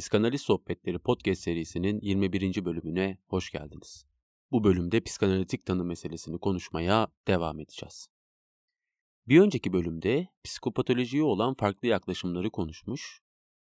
Psikanaliz 0.00 0.40
Sohbetleri 0.40 0.98
podcast 0.98 1.42
serisinin 1.42 2.00
21. 2.00 2.64
bölümüne 2.64 3.18
hoş 3.26 3.50
geldiniz. 3.50 4.06
Bu 4.50 4.64
bölümde 4.64 5.00
psikanalitik 5.00 5.66
tanı 5.66 5.84
meselesini 5.84 6.38
konuşmaya 6.38 7.08
devam 7.26 7.60
edeceğiz. 7.60 8.08
Bir 9.28 9.40
önceki 9.40 9.72
bölümde 9.72 10.28
psikopatolojiye 10.44 11.22
olan 11.22 11.54
farklı 11.54 11.88
yaklaşımları 11.88 12.50
konuşmuş 12.50 13.20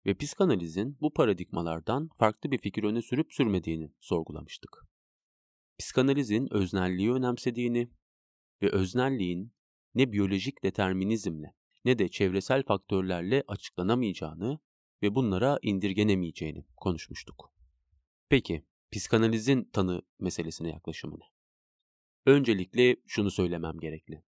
ve 0.06 0.14
psikanalizin 0.18 0.98
bu 1.02 1.14
paradigmalardan 1.14 2.10
farklı 2.20 2.52
bir 2.52 2.58
fikir 2.58 2.84
öne 2.84 3.02
sürüp 3.02 3.34
sürmediğini 3.34 3.92
sorgulamıştık. 4.00 4.86
Psikanalizin 5.80 6.54
öznelliği 6.54 7.12
önemsediğini 7.12 7.90
ve 8.62 8.70
öznelliğin 8.70 9.54
ne 9.96 10.12
biyolojik 10.12 10.64
determinizmle 10.64 11.54
ne 11.86 12.00
de 12.00 12.10
çevresel 12.10 12.64
faktörlerle 12.64 13.44
açıklanamayacağını 13.48 14.60
ve 15.04 15.16
bunlara 15.16 15.60
indirgenemeyeceğini 15.62 16.66
konuşmuştuk. 16.78 17.52
Peki, 18.30 18.66
psikanalizin 18.92 19.64
tanı 19.74 20.02
meselesine 20.20 20.70
yaklaşımı 20.70 21.20
ne? 21.20 21.26
Öncelikle 22.26 22.96
şunu 23.08 23.32
söylemem 23.32 23.80
gerekli. 23.80 24.24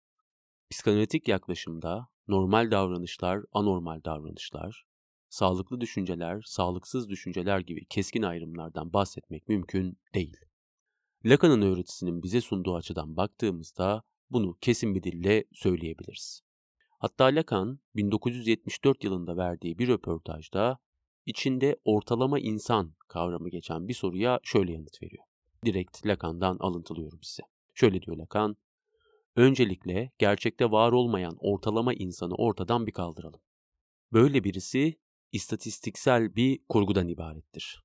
Psikanalitik 0.69 1.27
yaklaşımda 1.27 2.07
normal 2.27 2.71
davranışlar, 2.71 3.41
anormal 3.51 4.03
davranışlar, 4.03 4.85
sağlıklı 5.29 5.81
düşünceler, 5.81 6.41
sağlıksız 6.45 7.09
düşünceler 7.09 7.59
gibi 7.59 7.85
keskin 7.85 8.23
ayrımlardan 8.23 8.93
bahsetmek 8.93 9.49
mümkün 9.49 9.97
değil. 10.13 10.37
Lacan'ın 11.25 11.61
öğretisinin 11.61 12.23
bize 12.23 12.41
sunduğu 12.41 12.75
açıdan 12.75 13.15
baktığımızda 13.15 14.03
bunu 14.29 14.57
kesin 14.61 14.95
bir 14.95 15.03
dille 15.03 15.43
söyleyebiliriz. 15.53 16.41
Hatta 17.03 17.25
Lacan 17.25 17.79
1974 17.95 19.03
yılında 19.03 19.37
verdiği 19.37 19.77
bir 19.77 19.87
röportajda 19.87 20.77
içinde 21.25 21.77
ortalama 21.83 22.39
insan 22.39 22.93
kavramı 23.07 23.49
geçen 23.49 23.87
bir 23.87 23.93
soruya 23.93 24.39
şöyle 24.43 24.71
yanıt 24.71 25.03
veriyor. 25.03 25.23
Direkt 25.65 26.05
Lacan'dan 26.05 26.57
alıntılıyorum 26.59 27.19
size. 27.23 27.43
Şöyle 27.73 28.01
diyor 28.01 28.17
Lacan, 28.17 28.57
Öncelikle 29.35 30.11
gerçekte 30.17 30.71
var 30.71 30.91
olmayan 30.91 31.35
ortalama 31.39 31.93
insanı 31.93 32.35
ortadan 32.35 32.87
bir 32.87 32.91
kaldıralım. 32.91 33.41
Böyle 34.13 34.43
birisi 34.43 34.99
istatistiksel 35.31 36.35
bir 36.35 36.59
kurgudan 36.69 37.07
ibarettir. 37.07 37.83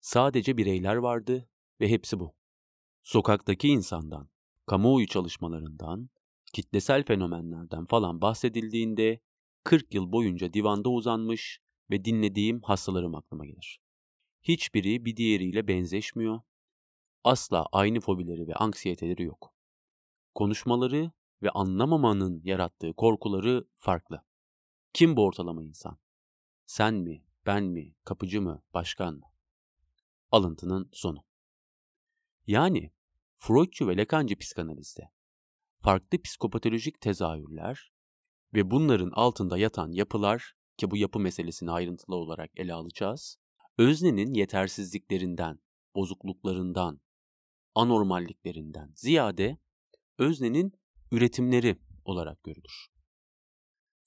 Sadece 0.00 0.56
bireyler 0.56 0.96
vardı 0.96 1.48
ve 1.80 1.88
hepsi 1.88 2.20
bu. 2.20 2.34
Sokaktaki 3.02 3.68
insandan, 3.68 4.28
kamuoyu 4.66 5.06
çalışmalarından, 5.06 6.10
kitlesel 6.52 7.04
fenomenlerden 7.04 7.86
falan 7.86 8.20
bahsedildiğinde 8.20 9.20
40 9.64 9.94
yıl 9.94 10.12
boyunca 10.12 10.52
divanda 10.52 10.88
uzanmış 10.88 11.60
ve 11.90 12.04
dinlediğim 12.04 12.60
hastalarım 12.62 13.14
aklıma 13.14 13.46
gelir. 13.46 13.80
Hiçbiri 14.42 15.04
bir 15.04 15.16
diğeriyle 15.16 15.68
benzeşmiyor. 15.68 16.40
Asla 17.24 17.66
aynı 17.72 18.00
fobileri 18.00 18.48
ve 18.48 18.54
anksiyeteleri 18.54 19.22
yok. 19.22 19.54
Konuşmaları 20.34 21.10
ve 21.42 21.50
anlamamanın 21.50 22.40
yarattığı 22.44 22.92
korkuları 22.92 23.68
farklı. 23.74 24.24
Kim 24.92 25.16
bu 25.16 25.24
ortalama 25.24 25.62
insan? 25.62 25.98
Sen 26.66 26.94
mi, 26.94 27.24
ben 27.46 27.64
mi, 27.64 27.94
kapıcı 28.04 28.42
mı, 28.42 28.62
başkan 28.74 29.14
mı? 29.14 29.26
Alıntının 30.30 30.90
sonu. 30.92 31.24
Yani 32.46 32.92
Freudçu 33.36 33.88
ve 33.88 33.96
Lacancı 33.96 34.36
psikanalizde 34.36 35.10
farklı 35.82 36.22
psikopatolojik 36.22 37.00
tezahürler 37.00 37.92
ve 38.54 38.70
bunların 38.70 39.10
altında 39.10 39.58
yatan 39.58 39.92
yapılar 39.92 40.52
ki 40.76 40.90
bu 40.90 40.96
yapı 40.96 41.20
meselesini 41.20 41.70
ayrıntılı 41.70 42.16
olarak 42.16 42.50
ele 42.56 42.74
alacağız, 42.74 43.36
öznenin 43.78 44.34
yetersizliklerinden, 44.34 45.60
bozukluklarından, 45.94 47.00
anormalliklerinden 47.74 48.92
ziyade 48.94 49.58
öznenin 50.18 50.72
üretimleri 51.12 51.78
olarak 52.04 52.42
görülür. 52.42 52.86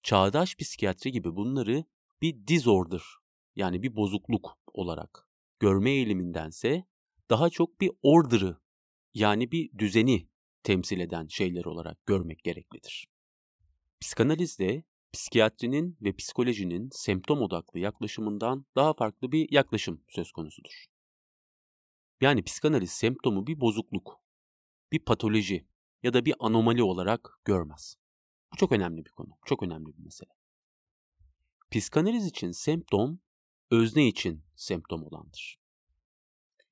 Çağdaş 0.03 0.55
psikiyatri 0.55 1.11
gibi 1.11 1.35
bunları 1.35 1.83
bir 2.21 2.47
disorder 2.47 3.01
yani 3.55 3.83
bir 3.83 3.95
bozukluk 3.95 4.57
olarak 4.73 5.27
görme 5.59 5.91
eğilimindense 5.91 6.85
daha 7.29 7.49
çok 7.49 7.81
bir 7.81 7.91
order'ı 8.01 8.61
yani 9.13 9.51
bir 9.51 9.77
düzeni 9.77 10.30
temsil 10.63 10.99
eden 10.99 11.27
şeyler 11.27 11.65
olarak 11.65 12.05
görmek 12.05 12.43
gereklidir. 12.43 13.07
Psikanalizde 14.01 14.83
psikiyatrinin 15.13 15.97
ve 16.01 16.15
psikolojinin 16.15 16.89
semptom 16.91 17.41
odaklı 17.41 17.79
yaklaşımından 17.79 18.65
daha 18.75 18.93
farklı 18.93 19.31
bir 19.31 19.51
yaklaşım 19.51 20.03
söz 20.09 20.31
konusudur. 20.31 20.85
Yani 22.21 22.43
psikanaliz 22.43 22.91
semptomu 22.91 23.47
bir 23.47 23.61
bozukluk, 23.61 24.21
bir 24.91 24.99
patoloji 24.99 25.67
ya 26.03 26.13
da 26.13 26.25
bir 26.25 26.35
anomali 26.39 26.83
olarak 26.83 27.39
görmez. 27.45 27.95
Bu 28.53 28.57
çok 28.57 28.71
önemli 28.71 29.05
bir 29.05 29.11
konu, 29.11 29.29
çok 29.45 29.63
önemli 29.63 29.97
bir 29.97 30.03
mesele. 30.03 30.31
Psikanaliz 31.71 32.25
için 32.25 32.51
semptom, 32.51 33.19
özne 33.71 34.07
için 34.07 34.43
semptom 34.55 35.03
olandır. 35.03 35.60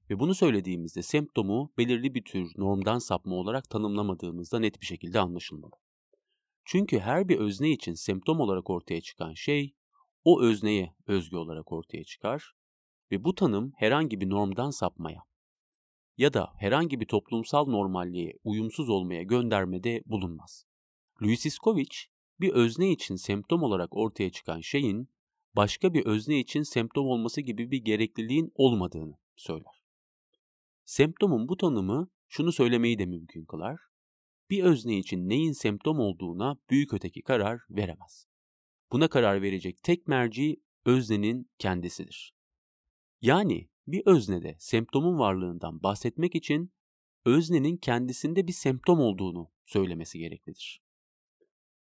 Ve 0.09 0.19
bunu 0.19 0.35
söylediğimizde 0.35 1.01
semptomu 1.01 1.73
belirli 1.77 2.15
bir 2.15 2.23
tür 2.23 2.51
normdan 2.57 2.99
sapma 2.99 3.35
olarak 3.35 3.69
tanımlamadığımızda 3.69 4.59
net 4.59 4.81
bir 4.81 4.85
şekilde 4.85 5.19
anlaşılmalı. 5.19 5.73
Çünkü 6.65 6.99
her 6.99 7.29
bir 7.29 7.37
özne 7.37 7.71
için 7.71 7.93
semptom 7.93 8.39
olarak 8.39 8.69
ortaya 8.69 9.01
çıkan 9.01 9.33
şey 9.33 9.75
o 10.23 10.41
özneye 10.41 10.95
özgü 11.07 11.37
olarak 11.37 11.71
ortaya 11.71 12.03
çıkar 12.03 12.53
ve 13.11 13.23
bu 13.23 13.35
tanım 13.35 13.73
herhangi 13.75 14.21
bir 14.21 14.29
normdan 14.29 14.69
sapmaya 14.69 15.23
ya 16.17 16.33
da 16.33 16.53
herhangi 16.57 16.99
bir 16.99 17.05
toplumsal 17.05 17.65
normalliğe 17.65 18.33
uyumsuz 18.43 18.89
olmaya 18.89 19.23
göndermede 19.23 20.01
bulunmaz. 20.05 20.65
Louis 21.21 21.45
Iskovic, 21.45 21.97
bir 22.39 22.53
özne 22.53 22.91
için 22.91 23.15
semptom 23.15 23.63
olarak 23.63 23.97
ortaya 23.97 24.29
çıkan 24.29 24.61
şeyin 24.61 25.09
başka 25.55 25.93
bir 25.93 26.05
özne 26.05 26.39
için 26.39 26.63
semptom 26.63 27.07
olması 27.07 27.41
gibi 27.41 27.71
bir 27.71 27.77
gerekliliğin 27.77 28.51
olmadığını 28.55 29.17
söyler. 29.35 29.78
Semptomun 30.89 31.49
bu 31.49 31.57
tanımı 31.57 32.09
şunu 32.27 32.51
söylemeyi 32.51 32.99
de 32.99 33.05
mümkün 33.05 33.45
kılar. 33.45 33.79
Bir 34.49 34.63
özne 34.63 34.97
için 34.97 35.29
neyin 35.29 35.51
semptom 35.51 35.99
olduğuna 35.99 36.57
büyük 36.69 36.93
öteki 36.93 37.21
karar 37.21 37.61
veremez. 37.69 38.27
Buna 38.91 39.07
karar 39.07 39.41
verecek 39.41 39.83
tek 39.83 40.07
merci 40.07 40.61
öznenin 40.85 41.51
kendisidir. 41.59 42.33
Yani 43.21 43.69
bir 43.87 44.03
öznede 44.05 44.55
semptomun 44.59 45.19
varlığından 45.19 45.83
bahsetmek 45.83 46.35
için 46.35 46.73
öznenin 47.25 47.77
kendisinde 47.77 48.47
bir 48.47 48.53
semptom 48.53 48.99
olduğunu 48.99 49.51
söylemesi 49.65 50.19
gereklidir. 50.19 50.81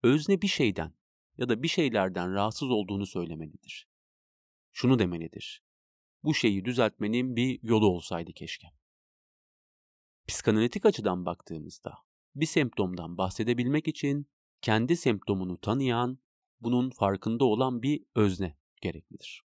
Özne 0.03 0.43
bir 0.43 0.49
şeyden 0.49 0.95
ya 1.39 1.49
da 1.49 1.63
bir 1.63 1.69
şeylerden 1.69 2.35
rahatsız 2.35 2.71
olduğunu 2.71 3.07
söylemelidir. 3.07 3.89
Şunu 4.73 4.99
demelidir. 4.99 5.63
Bu 6.23 6.35
şeyi 6.35 6.65
düzeltmenin 6.65 7.37
bir 7.37 7.63
yolu 7.63 7.87
olsaydı 7.87 8.33
keşke. 8.33 8.80
Psikanalitik 10.31 10.87
açıdan 10.87 11.27
baktığımızda 11.27 11.95
bir 12.35 12.47
semptomdan 12.47 13.19
bahsedebilmek 13.19 13.89
için 13.89 14.27
kendi 14.63 14.97
semptomunu 14.97 15.61
tanıyan, 15.61 16.19
bunun 16.61 16.91
farkında 16.91 17.45
olan 17.45 17.83
bir 17.83 18.05
özne 18.15 18.57
gereklidir. 18.83 19.43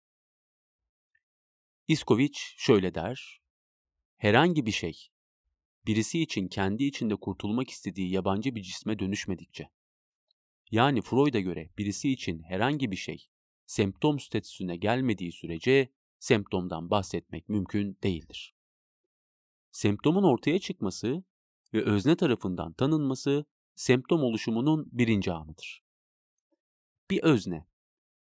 İskoviç 1.88 2.56
şöyle 2.58 2.96
der, 2.96 3.42
herhangi 4.18 4.66
bir 4.66 4.72
şey, 4.72 5.08
birisi 5.86 6.22
için 6.22 6.48
kendi 6.48 6.84
içinde 6.84 7.16
kurtulmak 7.16 7.70
istediği 7.70 8.12
yabancı 8.12 8.56
bir 8.56 8.62
cisme 8.62 9.00
dönüşmedikçe, 9.00 9.70
yani 10.72 11.02
Freud'a 11.02 11.40
göre 11.40 11.70
birisi 11.78 12.12
için 12.12 12.44
herhangi 12.44 12.92
bir 12.92 12.96
şey, 12.96 13.28
semptom 13.66 14.20
statüsüne 14.20 14.76
gelmediği 14.76 15.32
sürece 15.32 15.90
semptomdan 16.20 16.90
bahsetmek 16.90 17.50
mümkün 17.50 17.98
değildir. 18.04 18.55
Semptomun 19.76 20.24
ortaya 20.24 20.60
çıkması 20.60 21.24
ve 21.74 21.84
özne 21.84 22.16
tarafından 22.18 22.74
tanınması 22.74 23.46
semptom 23.76 24.24
oluşumunun 24.24 24.90
birinci 24.92 25.32
anıdır. 25.32 25.84
Bir 27.12 27.24
özne, 27.24 27.68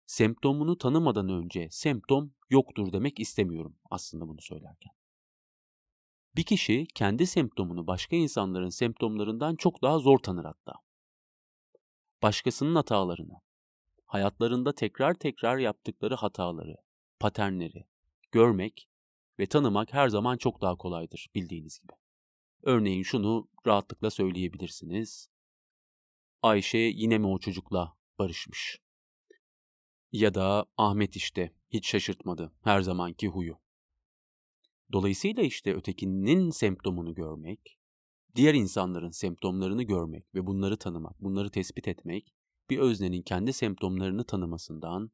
semptomunu 0.06 0.78
tanımadan 0.78 1.30
önce 1.30 1.68
semptom 1.72 2.34
yoktur 2.50 2.94
demek 2.94 3.20
istemiyorum 3.20 3.76
aslında 3.90 4.28
bunu 4.28 4.42
söylerken. 4.42 4.92
Bir 6.36 6.44
kişi 6.44 6.88
kendi 6.96 7.28
semptomunu 7.28 7.88
başka 7.88 8.16
insanların 8.16 8.70
semptomlarından 8.70 9.56
çok 9.56 9.82
daha 9.82 10.00
zor 10.00 10.20
tanır 10.20 10.46
hatta. 10.46 10.74
Başkasının 12.22 12.76
hatalarını, 12.76 13.42
hayatlarında 14.06 14.76
tekrar 14.76 15.14
tekrar 15.14 15.58
yaptıkları 15.58 16.16
hataları, 16.16 16.76
paternleri 17.20 17.86
görmek 18.32 18.90
ve 19.40 19.46
tanımak 19.46 19.94
her 19.94 20.10
zaman 20.10 20.38
çok 20.38 20.62
daha 20.62 20.76
kolaydır 20.76 21.30
bildiğiniz 21.36 21.80
gibi. 21.80 21.94
Örneğin 22.64 23.04
şunu 23.04 23.48
rahatlıkla 23.68 24.10
söyleyebilirsiniz. 24.10 25.30
Ayşe 26.42 26.78
yine 26.78 27.18
mi 27.18 27.28
o 27.28 27.40
çocukla 27.40 27.94
barışmış? 28.20 28.80
Ya 30.12 30.34
da 30.34 30.66
Ahmet 30.78 31.16
işte 31.16 31.54
hiç 31.70 31.88
şaşırtmadı 31.88 32.52
her 32.64 32.82
zamanki 32.82 33.28
huyu. 33.28 33.58
Dolayısıyla 34.92 35.44
işte 35.44 35.76
ötekinin 35.76 36.50
semptomunu 36.50 37.16
görmek, 37.16 37.78
diğer 38.36 38.54
insanların 38.54 39.12
semptomlarını 39.12 39.84
görmek 39.84 40.36
ve 40.36 40.48
bunları 40.48 40.78
tanımak, 40.78 41.24
bunları 41.24 41.52
tespit 41.52 41.88
etmek 41.88 42.34
bir 42.70 42.78
öznenin 42.78 43.22
kendi 43.22 43.54
semptomlarını 43.54 44.24
tanımasından 44.24 45.12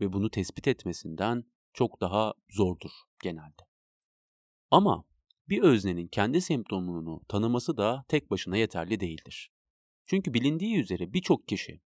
ve 0.00 0.12
bunu 0.12 0.30
tespit 0.30 0.68
etmesinden 0.68 1.44
çok 1.72 2.00
daha 2.00 2.34
zordur 2.50 2.90
genelde. 3.22 3.62
Ama 4.70 5.04
bir 5.48 5.62
öznenin 5.62 6.08
kendi 6.08 6.40
semptomunu 6.40 7.20
tanıması 7.28 7.76
da 7.76 8.04
tek 8.08 8.30
başına 8.30 8.56
yeterli 8.56 9.00
değildir. 9.00 9.50
Çünkü 10.06 10.34
bilindiği 10.34 10.76
üzere 10.76 11.12
birçok 11.12 11.48
kişi 11.48 11.80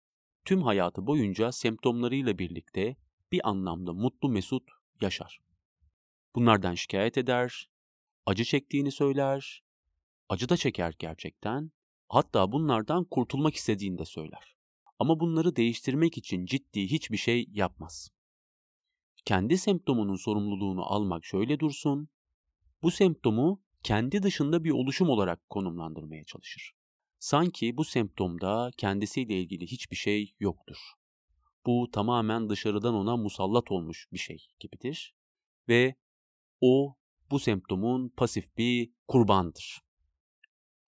tüm 0.45 0.63
hayatı 0.63 1.07
boyunca 1.07 1.53
semptomlarıyla 1.53 2.39
birlikte 2.39 2.97
bir 3.33 3.49
anlamda 3.49 3.93
mutlu 3.93 4.29
mesut 4.29 4.71
yaşar. 5.01 5.41
Bunlardan 6.35 6.75
şikayet 6.75 7.19
eder, 7.19 7.69
acı 8.27 8.45
çektiğini 8.45 8.93
söyler, 8.93 9.63
acı 10.29 10.49
da 10.49 10.57
çeker 10.57 10.95
gerçekten, 10.99 11.71
hatta 12.09 12.53
bunlardan 12.53 13.05
kurtulmak 13.05 13.55
istediğini 13.55 13.99
de 13.99 14.05
söyler. 14.05 14.57
Ama 14.99 15.21
bunları 15.21 15.57
değiştirmek 15.57 16.19
için 16.19 16.47
ciddi 16.47 16.91
hiçbir 16.91 17.17
şey 17.17 17.47
yapmaz. 17.51 18.11
Kendi 19.25 19.59
semptomunun 19.59 20.17
sorumluluğunu 20.17 20.93
almak 20.93 21.25
şöyle 21.25 21.61
dursun, 21.61 22.09
bu 22.83 22.91
semptomu 22.91 23.63
kendi 23.83 24.23
dışında 24.23 24.65
bir 24.65 24.71
oluşum 24.71 25.09
olarak 25.09 25.51
konumlandırmaya 25.51 26.25
çalışır. 26.25 26.73
Sanki 27.19 27.77
bu 27.77 27.85
semptomda 27.85 28.71
kendisiyle 28.77 29.41
ilgili 29.41 29.67
hiçbir 29.67 29.97
şey 29.97 30.35
yoktur. 30.41 30.77
Bu 31.67 31.91
tamamen 31.93 32.51
dışarıdan 32.51 32.95
ona 32.95 33.17
musallat 33.17 33.71
olmuş 33.71 34.09
bir 34.13 34.19
şey 34.19 34.47
gibidir 34.61 35.15
ve 35.69 35.95
o 36.61 36.97
bu 37.31 37.39
semptomun 37.39 38.09
pasif 38.09 38.57
bir 38.57 38.93
kurbandır. 39.09 39.81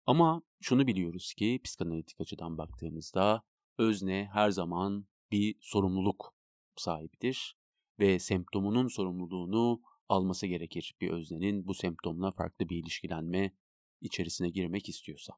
Ama 0.06 0.42
şunu 0.60 0.86
biliyoruz 0.86 1.34
ki 1.34 1.60
psikanalitik 1.64 2.20
açıdan 2.20 2.58
baktığımızda 2.58 3.42
özne 3.78 4.30
her 4.32 4.50
zaman 4.50 5.06
bir 5.32 5.56
sorumluluk 5.60 6.34
sahibidir 6.76 7.59
ve 8.00 8.18
semptomunun 8.18 8.88
sorumluluğunu 8.88 9.82
alması 10.08 10.46
gerekir 10.46 10.94
bir 11.00 11.10
öznenin 11.10 11.66
bu 11.66 11.74
semptomla 11.74 12.30
farklı 12.30 12.68
bir 12.68 12.76
ilişkilenme 12.76 13.52
içerisine 14.00 14.50
girmek 14.50 14.88
istiyorsa. 14.88 15.32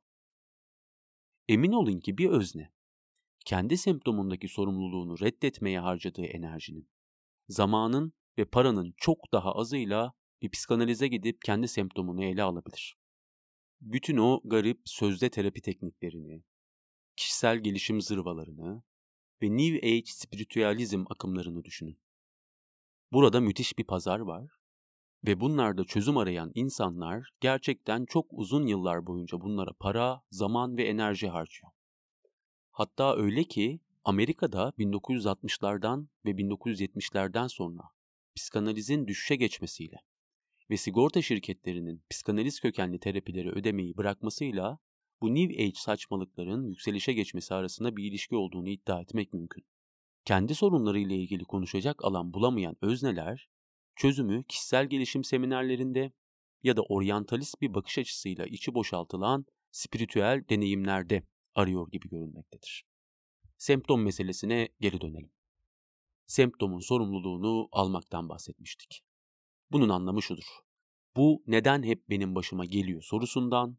Emin 1.49 1.73
olun 1.73 2.01
ki 2.01 2.19
bir 2.19 2.31
özne 2.31 2.73
kendi 3.45 3.79
semptomundaki 3.79 4.49
sorumluluğunu 4.49 5.21
reddetmeye 5.21 5.81
harcadığı 5.81 6.25
enerjinin, 6.25 6.89
zamanın 7.49 8.13
ve 8.39 8.45
paranın 8.45 8.95
çok 8.97 9.33
daha 9.33 9.53
azıyla 9.53 10.13
bir 10.43 10.51
psikanalize 10.51 11.09
gidip 11.09 11.43
kendi 11.43 11.69
semptomunu 11.69 12.25
ele 12.25 12.43
alabilir. 12.43 12.97
Bütün 13.81 14.17
o 14.17 14.41
garip 14.45 14.81
sözde 14.85 15.31
terapi 15.31 15.63
tekniklerini, 15.63 16.43
kişisel 17.17 17.59
gelişim 17.59 18.01
zırvalarını 18.01 18.83
ve 19.43 19.57
New 19.57 19.87
Age 19.89 20.07
spiritüalizm 20.07 21.05
akımlarını 21.11 21.65
düşünün. 21.65 21.99
Burada 23.13 23.41
müthiş 23.41 23.79
bir 23.79 23.85
pazar 23.85 24.21
var 24.21 24.51
ve 25.27 25.41
bunlarda 25.41 25.85
çözüm 25.85 26.17
arayan 26.17 26.53
insanlar 26.55 27.31
gerçekten 27.41 28.05
çok 28.05 28.27
uzun 28.31 28.67
yıllar 28.67 29.07
boyunca 29.07 29.41
bunlara 29.41 29.73
para, 29.73 30.23
zaman 30.31 30.77
ve 30.77 30.85
enerji 30.85 31.29
harcıyor. 31.29 31.73
Hatta 32.71 33.17
öyle 33.17 33.45
ki 33.45 33.81
Amerika'da 34.05 34.73
1960'lardan 34.79 36.07
ve 36.25 36.31
1970'lerden 36.31 37.47
sonra 37.47 37.83
psikanalizin 38.35 39.07
düşüşe 39.07 39.37
geçmesiyle 39.37 39.97
ve 40.71 40.77
sigorta 40.77 41.23
şirketlerinin 41.23 42.03
psikanaliz 42.11 42.61
kökenli 42.61 42.99
terapileri 42.99 43.51
ödemeyi 43.51 43.97
bırakmasıyla 43.97 44.79
bu 45.23 45.35
New 45.35 45.65
Age 45.65 45.75
saçmalıkların 45.77 46.67
yükselişe 46.67 47.13
geçmesi 47.13 47.55
arasında 47.55 47.97
bir 47.97 48.05
ilişki 48.05 48.37
olduğunu 48.37 48.69
iddia 48.69 49.01
etmek 49.01 49.33
mümkün. 49.33 49.65
Kendi 50.25 50.55
sorunlarıyla 50.55 51.17
ilgili 51.17 51.45
konuşacak 51.45 52.05
alan 52.05 52.35
bulamayan 52.35 52.77
özneler 52.83 53.49
çözümü 53.97 54.45
kişisel 54.45 54.87
gelişim 54.87 55.25
seminerlerinde 55.25 56.13
ya 56.63 56.77
da 56.77 56.83
oryantalist 56.83 57.61
bir 57.61 57.75
bakış 57.75 57.99
açısıyla 57.99 58.47
içi 58.47 58.75
boşaltılan 58.75 59.47
spiritüel 59.71 60.45
deneyimlerde 60.51 61.23
arıyor 61.55 61.91
gibi 61.91 62.09
görünmektedir. 62.09 62.85
Semptom 63.59 64.03
meselesine 64.03 64.69
geri 64.81 65.01
dönelim. 65.01 65.31
Semptomun 66.27 66.81
sorumluluğunu 66.81 67.69
almaktan 67.73 68.29
bahsetmiştik. 68.29 69.03
Bunun 69.73 69.89
anlamı 69.89 70.23
şudur. 70.23 70.45
Bu 71.17 71.43
neden 71.47 71.83
hep 71.83 72.11
benim 72.11 72.35
başıma 72.35 72.65
geliyor 72.65 73.03
sorusundan, 73.03 73.79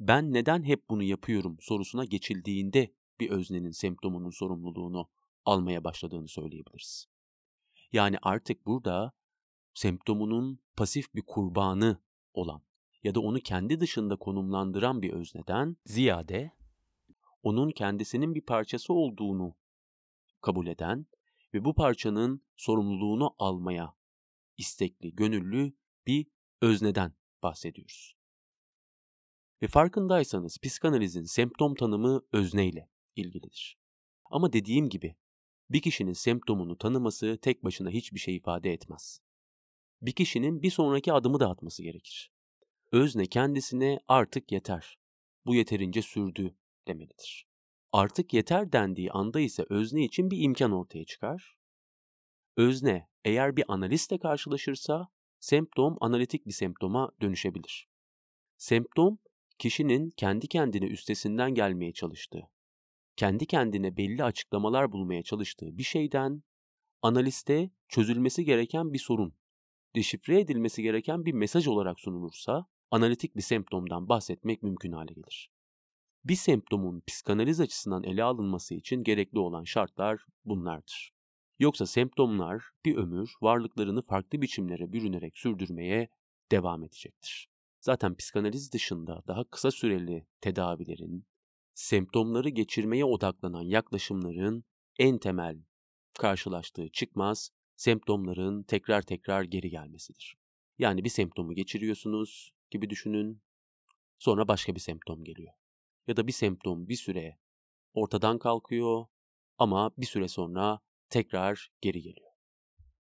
ben 0.00 0.32
neden 0.32 0.64
hep 0.64 0.90
bunu 0.90 1.02
yapıyorum 1.02 1.56
sorusuna 1.60 2.04
geçildiğinde 2.04 2.94
bir 3.20 3.30
öznenin 3.30 3.70
semptomunun 3.70 4.30
sorumluluğunu 4.30 5.08
almaya 5.44 5.84
başladığını 5.84 6.28
söyleyebiliriz. 6.28 7.08
Yani 7.92 8.16
artık 8.22 8.66
burada 8.66 9.12
semptomunun 9.74 10.60
pasif 10.76 11.14
bir 11.14 11.22
kurbanı 11.22 12.02
olan 12.34 12.62
ya 13.02 13.14
da 13.14 13.20
onu 13.20 13.40
kendi 13.40 13.80
dışında 13.80 14.16
konumlandıran 14.16 15.02
bir 15.02 15.12
özneden 15.12 15.76
ziyade 15.86 16.52
onun 17.42 17.70
kendisinin 17.70 18.34
bir 18.34 18.40
parçası 18.40 18.92
olduğunu 18.92 19.54
kabul 20.40 20.66
eden 20.66 21.06
ve 21.54 21.64
bu 21.64 21.74
parçanın 21.74 22.42
sorumluluğunu 22.56 23.34
almaya 23.38 23.94
istekli, 24.58 25.14
gönüllü 25.14 25.72
bir 26.06 26.26
özneden 26.60 27.14
bahsediyoruz. 27.42 28.16
Ve 29.62 29.66
farkındaysanız 29.66 30.58
psikanalizin 30.58 31.24
semptom 31.24 31.74
tanımı 31.74 32.22
özneyle 32.32 32.88
ilgilidir. 33.16 33.78
Ama 34.24 34.52
dediğim 34.52 34.88
gibi 34.88 35.16
bir 35.72 35.82
kişinin 35.82 36.12
semptomunu 36.12 36.78
tanıması 36.78 37.38
tek 37.42 37.64
başına 37.64 37.90
hiçbir 37.90 38.18
şey 38.18 38.36
ifade 38.36 38.72
etmez 38.72 39.20
bir 40.02 40.12
kişinin 40.12 40.62
bir 40.62 40.70
sonraki 40.70 41.12
adımı 41.12 41.40
da 41.40 41.50
atması 41.50 41.82
gerekir. 41.82 42.32
Özne 42.92 43.26
kendisine 43.26 44.00
artık 44.08 44.52
yeter. 44.52 44.98
Bu 45.46 45.54
yeterince 45.54 46.02
sürdü 46.02 46.56
demelidir. 46.88 47.46
Artık 47.92 48.34
yeter 48.34 48.72
dendiği 48.72 49.12
anda 49.12 49.40
ise 49.40 49.64
özne 49.68 50.04
için 50.04 50.30
bir 50.30 50.42
imkan 50.42 50.72
ortaya 50.72 51.04
çıkar. 51.04 51.56
Özne 52.56 53.08
eğer 53.24 53.56
bir 53.56 53.64
analistle 53.68 54.18
karşılaşırsa 54.18 55.08
semptom 55.40 55.96
analitik 56.00 56.46
bir 56.46 56.52
semptoma 56.52 57.10
dönüşebilir. 57.20 57.88
Semptom 58.56 59.18
kişinin 59.58 60.10
kendi 60.10 60.48
kendine 60.48 60.86
üstesinden 60.86 61.54
gelmeye 61.54 61.92
çalıştığı, 61.92 62.50
kendi 63.16 63.46
kendine 63.46 63.96
belli 63.96 64.24
açıklamalar 64.24 64.92
bulmaya 64.92 65.22
çalıştığı 65.22 65.78
bir 65.78 65.82
şeyden 65.82 66.42
analiste 67.02 67.70
çözülmesi 67.88 68.44
gereken 68.44 68.92
bir 68.92 68.98
sorun 68.98 69.34
deşifre 69.94 70.40
edilmesi 70.40 70.82
gereken 70.82 71.24
bir 71.24 71.32
mesaj 71.32 71.66
olarak 71.66 72.00
sunulursa 72.00 72.66
analitik 72.90 73.36
bir 73.36 73.42
semptomdan 73.42 74.08
bahsetmek 74.08 74.62
mümkün 74.62 74.92
hale 74.92 75.12
gelir. 75.12 75.50
Bir 76.24 76.34
semptomun 76.34 77.02
psikanaliz 77.06 77.60
açısından 77.60 78.04
ele 78.04 78.22
alınması 78.22 78.74
için 78.74 79.02
gerekli 79.02 79.38
olan 79.38 79.64
şartlar 79.64 80.26
bunlardır. 80.44 81.12
Yoksa 81.58 81.86
semptomlar 81.86 82.64
bir 82.84 82.96
ömür 82.96 83.32
varlıklarını 83.42 84.02
farklı 84.02 84.42
biçimlere 84.42 84.92
bürünerek 84.92 85.38
sürdürmeye 85.38 86.08
devam 86.52 86.84
edecektir. 86.84 87.48
Zaten 87.80 88.14
psikanaliz 88.14 88.72
dışında 88.72 89.22
daha 89.26 89.44
kısa 89.44 89.70
süreli 89.70 90.26
tedavilerin, 90.40 91.26
semptomları 91.74 92.48
geçirmeye 92.48 93.04
odaklanan 93.04 93.62
yaklaşımların 93.62 94.64
en 94.98 95.18
temel 95.18 95.58
karşılaştığı 96.18 96.88
çıkmaz 96.88 97.50
semptomların 97.76 98.62
tekrar 98.62 99.02
tekrar 99.02 99.42
geri 99.42 99.70
gelmesidir. 99.70 100.36
Yani 100.78 101.04
bir 101.04 101.08
semptomu 101.08 101.54
geçiriyorsunuz 101.54 102.52
gibi 102.70 102.90
düşünün. 102.90 103.42
Sonra 104.18 104.48
başka 104.48 104.74
bir 104.74 104.80
semptom 104.80 105.24
geliyor. 105.24 105.52
Ya 106.06 106.16
da 106.16 106.26
bir 106.26 106.32
semptom 106.32 106.88
bir 106.88 106.96
süre 106.96 107.38
ortadan 107.94 108.38
kalkıyor 108.38 109.06
ama 109.58 109.90
bir 109.98 110.06
süre 110.06 110.28
sonra 110.28 110.80
tekrar 111.10 111.72
geri 111.80 112.02
geliyor. 112.02 112.30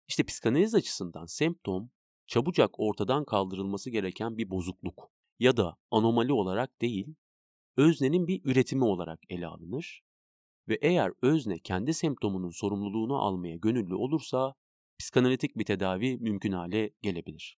İşte 0.08 0.22
psikanaliz 0.22 0.74
açısından 0.74 1.26
semptom 1.26 1.90
çabucak 2.26 2.80
ortadan 2.80 3.24
kaldırılması 3.24 3.90
gereken 3.90 4.38
bir 4.38 4.50
bozukluk 4.50 5.10
ya 5.38 5.56
da 5.56 5.76
anomali 5.90 6.32
olarak 6.32 6.80
değil, 6.80 7.14
öznenin 7.78 8.26
bir 8.26 8.40
üretimi 8.44 8.84
olarak 8.84 9.20
ele 9.28 9.46
alınır 9.46 10.02
ve 10.68 10.78
eğer 10.82 11.12
özne 11.22 11.58
kendi 11.58 11.94
semptomunun 11.94 12.50
sorumluluğunu 12.50 13.16
almaya 13.16 13.56
gönüllü 13.56 13.94
olursa 13.94 14.54
psikanalitik 14.98 15.58
bir 15.58 15.64
tedavi 15.64 16.18
mümkün 16.18 16.52
hale 16.52 16.90
gelebilir. 17.02 17.58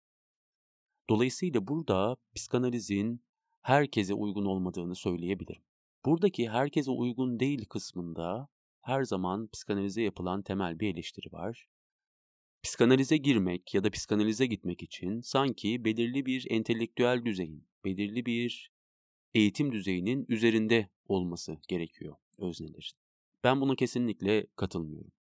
Dolayısıyla 1.10 1.68
burada 1.68 2.16
psikanalizin 2.36 3.24
herkese 3.62 4.14
uygun 4.14 4.44
olmadığını 4.44 4.94
söyleyebilirim. 4.94 5.62
Buradaki 6.04 6.48
herkese 6.48 6.90
uygun 6.90 7.40
değil 7.40 7.64
kısmında 7.64 8.48
her 8.82 9.04
zaman 9.04 9.48
psikanalize 9.52 10.02
yapılan 10.02 10.42
temel 10.42 10.80
bir 10.80 10.94
eleştiri 10.94 11.32
var. 11.32 11.66
Psikanalize 12.62 13.16
girmek 13.16 13.74
ya 13.74 13.84
da 13.84 13.90
psikanalize 13.90 14.46
gitmek 14.46 14.82
için 14.82 15.20
sanki 15.20 15.84
belirli 15.84 16.26
bir 16.26 16.46
entelektüel 16.50 17.24
düzeyin, 17.24 17.68
belirli 17.84 18.26
bir 18.26 18.70
eğitim 19.34 19.72
düzeyinin 19.72 20.26
üzerinde 20.28 20.88
olması 21.08 21.58
gerekiyor 21.68 22.16
öznelerin. 22.38 22.98
Ben 23.44 23.60
buna 23.60 23.76
kesinlikle 23.76 24.46
katılmıyorum. 24.56 25.12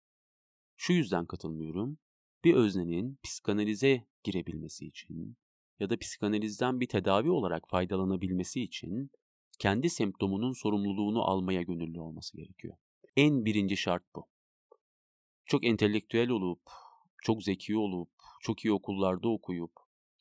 Şu 0.77 0.93
yüzden 0.93 1.25
katılmıyorum. 1.25 1.97
Bir 2.43 2.53
öznenin 2.53 3.19
psikanalize 3.23 4.05
girebilmesi 4.23 4.85
için 4.85 5.37
ya 5.79 5.89
da 5.89 5.97
psikanalizden 5.97 6.79
bir 6.79 6.87
tedavi 6.87 7.29
olarak 7.29 7.69
faydalanabilmesi 7.69 8.61
için 8.61 9.11
kendi 9.59 9.89
semptomunun 9.89 10.53
sorumluluğunu 10.53 11.23
almaya 11.23 11.61
gönüllü 11.61 11.99
olması 11.99 12.37
gerekiyor. 12.37 12.77
En 13.15 13.45
birinci 13.45 13.77
şart 13.77 14.03
bu. 14.15 14.27
Çok 15.45 15.65
entelektüel 15.65 16.29
olup, 16.29 16.61
çok 17.23 17.43
zeki 17.43 17.77
olup, 17.77 18.09
çok 18.41 18.65
iyi 18.65 18.71
okullarda 18.71 19.29
okuyup, 19.29 19.71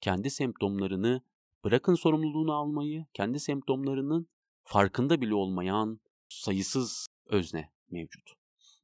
kendi 0.00 0.30
semptomlarını 0.30 1.22
bırakın 1.64 1.94
sorumluluğunu 1.94 2.54
almayı, 2.54 3.06
kendi 3.14 3.40
semptomlarının 3.40 4.28
farkında 4.64 5.20
bile 5.20 5.34
olmayan 5.34 6.00
sayısız 6.28 7.06
özne 7.26 7.72
mevcut. 7.90 8.32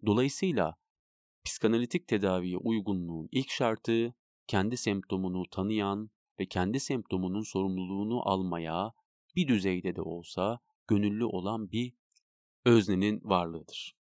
Dolayısıyla 0.06 0.74
psikanalitik 1.44 2.08
tedaviye 2.08 2.56
uygunluğun 2.56 3.28
ilk 3.32 3.50
şartı 3.50 4.14
kendi 4.46 4.76
semptomunu 4.76 5.44
tanıyan 5.50 6.10
ve 6.40 6.46
kendi 6.46 6.80
semptomunun 6.80 7.42
sorumluluğunu 7.42 8.28
almaya 8.28 8.92
bir 9.36 9.48
düzeyde 9.48 9.96
de 9.96 10.02
olsa 10.02 10.58
gönüllü 10.88 11.24
olan 11.24 11.72
bir 11.72 11.92
öznenin 12.64 13.20
varlığıdır. 13.24 13.96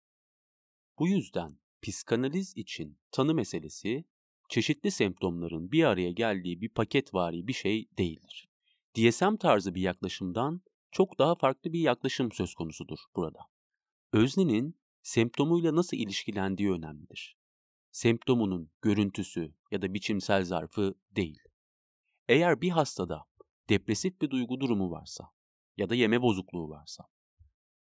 Bu 0.99 1.07
yüzden 1.07 1.59
psikanaliz 1.81 2.57
için 2.57 2.97
tanı 3.11 3.33
meselesi 3.33 4.05
çeşitli 4.49 4.91
semptomların 4.91 5.71
bir 5.71 5.83
araya 5.83 6.11
geldiği 6.11 6.61
bir 6.61 6.69
paketvari 6.69 7.47
bir 7.47 7.53
şey 7.53 7.89
değildir. 7.97 8.46
DSM 8.97 9.35
tarzı 9.35 9.75
bir 9.75 9.81
yaklaşımdan 9.81 10.61
çok 10.91 11.19
daha 11.19 11.35
farklı 11.35 11.73
bir 11.73 11.79
yaklaşım 11.79 12.31
söz 12.31 12.53
konusudur 12.53 12.99
burada. 13.15 13.39
Öznenin 14.13 14.79
semptomuyla 15.01 15.75
nasıl 15.75 15.97
ilişkilendiği 15.97 16.71
önemlidir. 16.71 17.37
Semptomunun 17.91 18.71
görüntüsü 18.81 19.53
ya 19.71 19.81
da 19.81 19.93
biçimsel 19.93 20.43
zarfı 20.43 20.95
değil. 21.11 21.39
Eğer 22.27 22.61
bir 22.61 22.69
hastada 22.69 23.25
depresif 23.69 24.21
bir 24.21 24.29
duygu 24.29 24.59
durumu 24.59 24.91
varsa 24.91 25.23
ya 25.77 25.89
da 25.89 25.95
yeme 25.95 26.21
bozukluğu 26.21 26.69
varsa, 26.69 27.03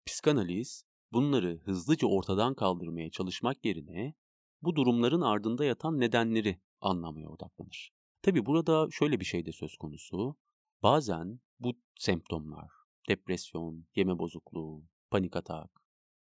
psikanaliz 0.07 0.85
bunları 1.13 1.61
hızlıca 1.65 2.09
ortadan 2.09 2.55
kaldırmaya 2.55 3.11
çalışmak 3.11 3.65
yerine 3.65 4.15
bu 4.63 4.77
durumların 4.77 5.21
ardında 5.21 5.65
yatan 5.65 6.01
nedenleri 6.01 6.61
anlamaya 6.81 7.29
odaklanır. 7.29 7.93
Tabi 8.23 8.47
burada 8.47 8.89
şöyle 8.91 9.21
bir 9.21 9.25
şey 9.25 9.47
de 9.47 9.53
söz 9.53 9.77
konusu. 9.77 10.37
Bazen 10.85 11.41
bu 11.61 11.73
semptomlar, 11.97 12.71
depresyon, 13.09 13.87
yeme 13.97 14.19
bozukluğu, 14.19 14.85
panik 15.11 15.37
atak, 15.37 15.71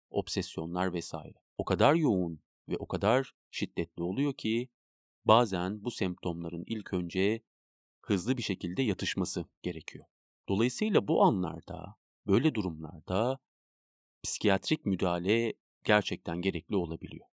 obsesyonlar 0.10 0.94
vesaire 0.94 1.38
o 1.58 1.66
kadar 1.66 1.96
yoğun 1.96 2.40
ve 2.70 2.78
o 2.78 2.88
kadar 2.88 3.34
şiddetli 3.52 4.04
oluyor 4.04 4.34
ki 4.34 4.70
bazen 5.26 5.84
bu 5.84 5.92
semptomların 5.92 6.64
ilk 6.68 6.94
önce 6.94 7.44
hızlı 8.02 8.38
bir 8.38 8.42
şekilde 8.42 8.82
yatışması 8.82 9.46
gerekiyor. 9.62 10.06
Dolayısıyla 10.50 11.08
bu 11.08 11.24
anlarda, 11.24 11.96
böyle 12.28 12.56
durumlarda 12.56 13.40
psikiyatrik 14.24 14.86
müdahale 14.86 15.54
gerçekten 15.84 16.42
gerekli 16.42 16.76
olabiliyor. 16.76 17.28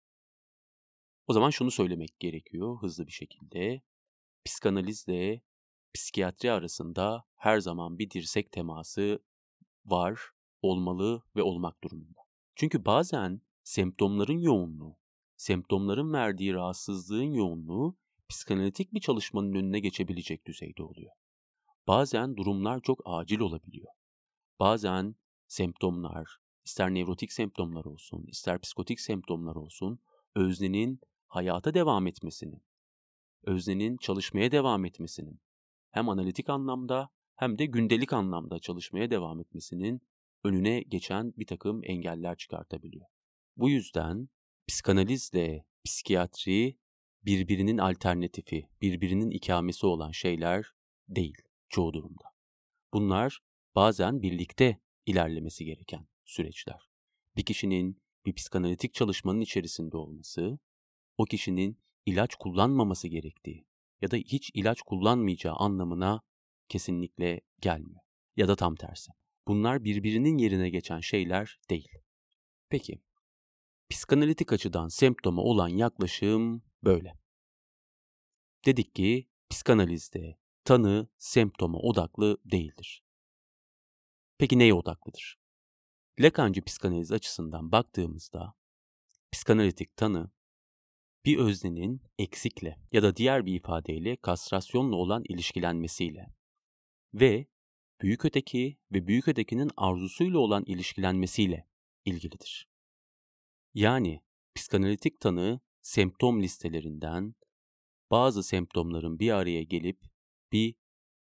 O 1.27 1.33
zaman 1.33 1.51
şunu 1.51 1.71
söylemek 1.71 2.21
gerekiyor 2.21 2.83
hızlı 2.83 3.07
bir 3.07 3.13
şekilde. 3.13 3.83
Psikanalizle 4.45 5.43
psikiyatri 5.97 6.53
arasında 6.53 7.25
her 7.37 7.61
zaman 7.61 7.99
bir 7.99 8.11
dirsek 8.11 8.53
teması 8.53 9.23
var, 9.85 10.21
olmalı 10.63 11.23
ve 11.37 11.43
olmak 11.43 11.83
durumunda. 11.85 12.21
Çünkü 12.57 12.85
bazen 12.85 13.41
semptomların 13.65 14.39
yoğunluğu, 14.39 14.97
semptomların 15.37 16.13
verdiği 16.13 16.55
rahatsızlığın 16.55 17.33
yoğunluğu 17.33 17.97
psikanalitik 18.29 18.95
bir 18.95 19.01
çalışmanın 19.01 19.55
önüne 19.55 19.81
geçebilecek 19.81 20.47
düzeyde 20.47 20.83
oluyor. 20.83 21.13
Bazen 21.89 22.37
durumlar 22.37 22.81
çok 22.81 23.01
acil 23.05 23.41
olabiliyor. 23.41 23.93
Bazen 24.61 25.15
semptomlar, 25.49 26.39
ister 26.65 26.95
nevrotik 26.95 27.33
semptomlar 27.33 27.85
olsun, 27.85 28.25
ister 28.27 28.61
psikotik 28.61 29.01
semptomlar 29.01 29.55
olsun, 29.55 29.99
öznenin 30.35 31.01
hayata 31.29 31.75
devam 31.75 32.07
etmesinin, 32.07 32.63
öznenin 33.43 33.97
çalışmaya 33.97 34.53
devam 34.53 34.85
etmesinin, 34.85 35.41
hem 35.97 36.09
analitik 36.09 36.49
anlamda 36.51 37.09
hem 37.37 37.59
de 37.59 37.67
gündelik 37.67 38.13
anlamda 38.13 38.59
çalışmaya 38.59 39.11
devam 39.11 39.41
etmesinin 39.41 40.03
önüne 40.45 40.81
geçen 40.81 41.33
bir 41.37 41.47
takım 41.47 41.81
engeller 41.85 42.37
çıkartabiliyor. 42.37 43.07
Bu 43.57 43.71
yüzden 43.71 44.29
psikanalizle 44.69 45.65
psikiyatri 45.85 46.79
birbirinin 47.25 47.79
alternatifi, 47.79 48.69
birbirinin 48.83 49.31
ikamesi 49.31 49.87
olan 49.87 50.11
şeyler 50.11 50.67
değil 51.09 51.37
çoğu 51.69 51.93
durumda. 51.93 52.25
Bunlar 52.93 53.39
bazen 53.75 54.23
birlikte 54.23 54.81
ilerlemesi 55.07 55.65
gereken 55.65 56.07
süreçler. 56.25 56.91
Bir 57.37 57.45
kişinin 57.45 58.03
bir 58.27 58.33
psikanalitik 58.35 58.95
çalışmanın 58.95 59.41
içerisinde 59.41 59.97
olması, 59.97 60.59
o 61.19 61.25
kişinin 61.25 61.79
ilaç 62.07 62.35
kullanmaması 62.35 63.09
gerektiği 63.09 63.66
ya 64.01 64.11
da 64.11 64.17
hiç 64.17 64.51
ilaç 64.55 64.83
kullanmayacağı 64.83 65.55
anlamına 65.55 66.21
kesinlikle 66.69 67.41
gelmiyor. 67.61 68.01
Ya 68.37 68.49
da 68.49 68.57
tam 68.57 68.75
tersi. 68.75 69.13
Bunlar 69.49 69.85
birbirinin 69.85 70.39
yerine 70.39 70.71
geçen 70.71 71.01
şeyler 71.01 71.59
değil. 71.71 71.89
Peki, 72.69 73.03
psikanalitik 73.91 74.53
açıdan 74.53 74.89
semptoma 74.89 75.43
olan 75.43 75.69
yaklaşım 75.69 76.63
böyle. 76.85 77.13
Dedik 78.67 78.95
ki 78.95 79.29
psikanalizde 79.51 80.39
tanı 80.65 81.09
semptoma 81.19 81.79
odaklı 81.79 82.39
değildir. 82.45 83.03
Peki 84.39 84.59
neye 84.59 84.75
odaklıdır? 84.75 85.39
Lacancı 86.21 86.63
psikanaliz 86.63 87.13
açısından 87.13 87.73
baktığımızda 87.73 88.55
psikanalitik 89.33 89.97
tanı 89.97 90.31
bir 91.27 91.39
öznenin 91.39 92.03
eksikle 92.19 92.79
ya 92.93 93.03
da 93.03 93.17
diğer 93.17 93.47
bir 93.47 93.55
ifadeyle 93.55 94.17
kastrasyonla 94.17 94.97
olan 94.97 95.25
ilişkilenmesiyle 95.29 96.35
ve 97.15 97.47
büyük 98.01 98.25
öteki 98.25 98.79
ve 98.93 99.07
büyük 99.07 99.29
ötekinin 99.29 99.71
arzusuyla 99.77 100.39
olan 100.39 100.65
ilişkilenmesiyle 100.67 101.69
ilgilidir. 102.05 102.69
Yani 103.75 104.23
psikanalitik 104.55 105.21
tanı 105.21 105.61
semptom 105.83 106.43
listelerinden 106.43 107.35
bazı 108.11 108.43
semptomların 108.43 109.19
bir 109.19 109.31
araya 109.31 109.63
gelip 109.63 110.05
bir 110.53 110.75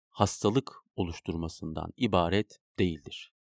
hastalık 0.08 0.72
oluşturmasından 0.96 1.92
ibaret 1.96 2.60
değildir. 2.78 3.32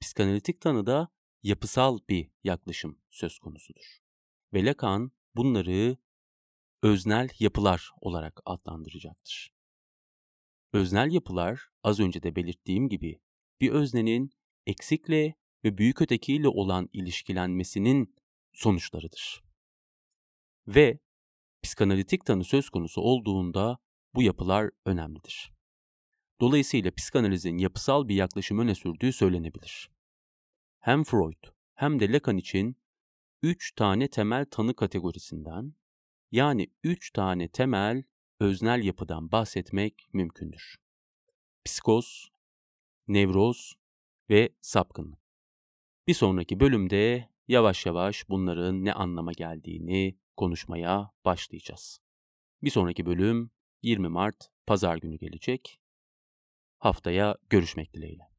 Psikanalitik 0.00 0.60
tanıda 0.60 1.08
yapısal 1.42 1.98
bir 2.08 2.30
yaklaşım 2.44 2.98
söz 3.10 3.38
konusudur. 3.38 3.98
Ve 4.52 4.64
Lacan 4.64 5.12
bunları 5.36 5.96
öznel 6.82 7.28
yapılar 7.38 7.90
olarak 8.00 8.40
adlandıracaktır. 8.44 9.52
Öznel 10.72 11.12
yapılar 11.12 11.68
az 11.82 12.00
önce 12.00 12.22
de 12.22 12.36
belirttiğim 12.36 12.88
gibi 12.88 13.20
bir 13.60 13.70
öznenin 13.70 14.30
eksikle 14.66 15.34
ve 15.64 15.78
büyük 15.78 16.02
ötekiyle 16.02 16.48
olan 16.48 16.88
ilişkilenmesinin 16.92 18.14
sonuçlarıdır. 18.52 19.42
Ve 20.66 20.98
psikanalitik 21.62 22.24
tanı 22.24 22.44
söz 22.44 22.70
konusu 22.70 23.00
olduğunda 23.00 23.78
bu 24.14 24.22
yapılar 24.22 24.70
önemlidir. 24.84 25.52
Dolayısıyla 26.40 26.90
psikanalizin 26.90 27.58
yapısal 27.58 28.08
bir 28.08 28.14
yaklaşım 28.14 28.58
öne 28.58 28.74
sürdüğü 28.74 29.12
söylenebilir. 29.12 29.90
Hem 30.78 31.04
Freud 31.04 31.44
hem 31.74 32.00
de 32.00 32.12
Lacan 32.12 32.36
için 32.36 32.76
üç 33.42 33.72
tane 33.72 34.08
temel 34.08 34.46
tanı 34.50 34.74
kategorisinden 34.74 35.74
yani 36.32 36.68
üç 36.84 37.10
tane 37.10 37.48
temel 37.48 38.02
öznel 38.40 38.84
yapıdan 38.84 39.32
bahsetmek 39.32 40.08
mümkündür. 40.12 40.76
Psikoz, 41.64 42.28
nevroz 43.08 43.74
ve 44.30 44.48
sapkınlık. 44.60 45.20
Bir 46.06 46.14
sonraki 46.14 46.60
bölümde 46.60 47.28
yavaş 47.48 47.86
yavaş 47.86 48.28
bunların 48.28 48.84
ne 48.84 48.92
anlama 48.92 49.32
geldiğini 49.32 50.18
konuşmaya 50.36 51.10
başlayacağız. 51.24 52.00
Bir 52.62 52.70
sonraki 52.70 53.06
bölüm 53.06 53.50
20 53.82 54.08
Mart 54.08 54.50
Pazar 54.66 54.96
günü 54.96 55.16
gelecek. 55.16 55.80
Haftaya 56.78 57.36
görüşmek 57.50 57.94
dileğiyle. 57.94 58.29